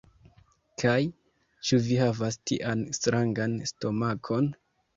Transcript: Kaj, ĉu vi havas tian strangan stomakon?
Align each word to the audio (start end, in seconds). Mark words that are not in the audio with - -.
Kaj, 0.83 0.95
ĉu 1.69 1.79
vi 1.89 1.99
havas 2.01 2.39
tian 2.51 2.83
strangan 3.01 3.57
stomakon? 3.75 4.53